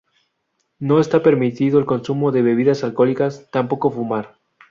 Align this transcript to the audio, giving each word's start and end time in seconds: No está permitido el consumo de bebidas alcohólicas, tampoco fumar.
No 0.79 0.99
está 0.99 1.21
permitido 1.21 1.77
el 1.77 1.85
consumo 1.85 2.31
de 2.31 2.41
bebidas 2.41 2.83
alcohólicas, 2.83 3.51
tampoco 3.51 3.91
fumar. 3.91 4.33